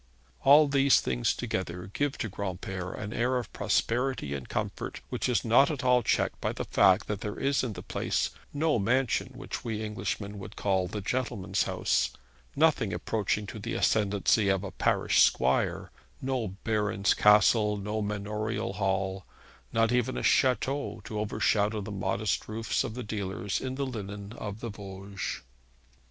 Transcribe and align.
All 0.43 0.67
these 0.67 0.99
things 0.99 1.31
together 1.35 1.91
give 1.93 2.17
to 2.17 2.27
Granpere 2.27 2.91
an 2.97 3.13
air 3.13 3.37
of 3.37 3.53
prosperity 3.53 4.33
and 4.33 4.49
comfort 4.49 4.99
which 5.09 5.29
is 5.29 5.45
not 5.45 5.69
at 5.69 5.83
all 5.83 6.01
checked 6.01 6.41
by 6.41 6.53
the 6.53 6.65
fact 6.65 7.05
that 7.05 7.21
there 7.21 7.37
is 7.37 7.63
in 7.63 7.73
the 7.73 7.83
place 7.83 8.31
no 8.51 8.79
mansion 8.79 9.27
which 9.35 9.63
we 9.63 9.83
Englishmen 9.83 10.39
would 10.39 10.55
call 10.55 10.87
the 10.87 11.01
gentleman's 11.01 11.65
house, 11.65 12.09
nothing 12.55 12.91
approaching 12.91 13.45
to 13.45 13.59
the 13.59 13.75
ascendancy 13.75 14.49
of 14.49 14.63
a 14.63 14.71
parish 14.71 15.21
squire, 15.21 15.91
no 16.19 16.47
baron's 16.63 17.13
castle, 17.13 17.77
no 17.77 18.01
manorial 18.01 18.73
hall, 18.73 19.23
not 19.71 19.91
even 19.91 20.17
a 20.17 20.23
chateau 20.23 21.01
to 21.03 21.19
overshadow 21.19 21.79
the 21.79 21.91
modest 21.91 22.47
roofs 22.47 22.83
of 22.83 22.95
the 22.95 23.03
dealers 23.03 23.61
in 23.61 23.75
the 23.75 23.85
linen 23.85 24.33
of 24.33 24.61
the 24.61 24.69
Vosges. 24.71 25.41